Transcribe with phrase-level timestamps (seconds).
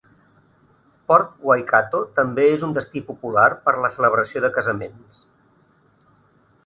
[1.11, 5.21] Port Waikato també és un destí popular per a la celebració de casaments